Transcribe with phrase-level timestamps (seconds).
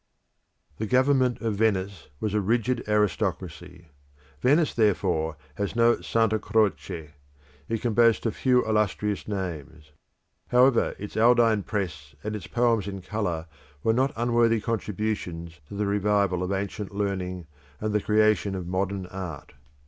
[0.77, 3.89] The government of Venice was a rigid aristocracy.
[4.41, 7.11] Venice therefore has no Santa Croce;
[7.69, 9.91] it can boast of few illustrious names.
[10.47, 13.45] However, its Aldine Press and its poems in colour
[13.83, 17.45] were not unworthy contributions to the revival of ancient learning
[17.79, 19.53] and the creation of modern art.